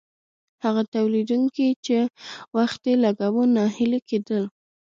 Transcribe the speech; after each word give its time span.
هغه 0.63 0.81
تولیدونکي 0.95 1.67
چې 1.85 1.97
وخت 2.57 2.81
یې 2.89 2.95
لګاوه 3.03 3.43
ناهیلي 3.55 3.99
کیدل. 4.09 4.43